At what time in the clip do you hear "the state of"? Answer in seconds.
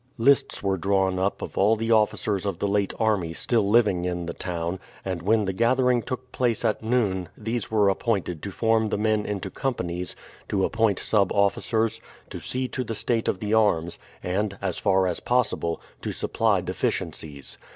12.83-13.39